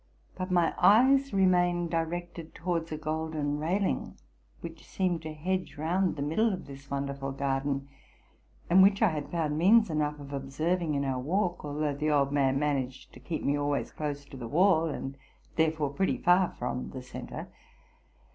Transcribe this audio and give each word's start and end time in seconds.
But 0.33 0.49
my 0.49 0.73
eyes 0.79 1.31
remained 1.31 1.91
directed 1.91 2.55
towards 2.55 2.91
a 2.91 2.97
golden 2.97 3.59
railing, 3.59 4.15
which 4.61 4.83
seemed 4.83 5.21
to 5.21 5.31
hedge 5.35 5.77
round 5.77 6.15
the 6.15 6.23
middle 6.23 6.51
of 6.51 6.65
this 6.65 6.89
wonderful 6.89 7.31
garden, 7.33 7.87
and 8.67 8.81
which 8.81 8.99
ia 8.99 9.09
had 9.09 9.29
found 9.29 9.59
means 9.59 9.91
enough 9.91 10.19
of 10.19 10.33
observing 10.33 10.95
in 10.95 11.05
our 11.05 11.19
walk; 11.19 11.63
although 11.63 11.93
the 11.93 12.09
old 12.09 12.31
man 12.31 12.57
managed 12.57 13.13
to 13.13 13.19
keep 13.19 13.43
me 13.43 13.55
always 13.55 13.91
close 13.91 14.25
to 14.25 14.37
the 14.37 14.47
wall, 14.47 14.85
and 14.87 15.19
there 15.55 15.69
fore 15.69 15.91
pretty 15.93 16.17
far 16.17 16.49
from 16.57 16.89
the 16.89 17.03
centre. 17.03 17.49